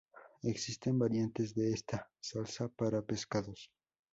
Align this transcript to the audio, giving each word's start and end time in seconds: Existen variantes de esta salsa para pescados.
Existen 0.41 0.97
variantes 0.97 1.53
de 1.53 1.71
esta 1.73 2.09
salsa 2.19 2.67
para 2.69 3.03
pescados. 3.03 3.71